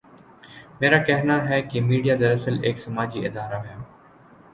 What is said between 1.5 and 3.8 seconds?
کہ میڈیا دراصل ایک سماجی ادارہ ہے۔